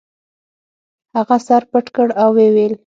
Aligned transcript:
هغه 1.15 1.37
سر 1.47 1.61
پټ 1.71 1.85
کړ 1.95 2.07
او 2.21 2.29
ویې 2.35 2.49
ویل. 2.55 2.73